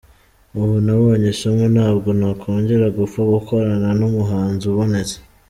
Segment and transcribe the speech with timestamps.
[0.59, 5.17] Ubu nabonye isomo ntabwo nakongera gupfa gukorana numuhanzi ubonetse.